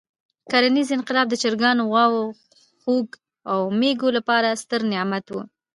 [0.51, 2.23] کرنیز انقلاب د چرګانو، غواوو،
[2.81, 3.07] خوګ
[3.51, 5.41] او مېږو لپاره ستر نعمت وو.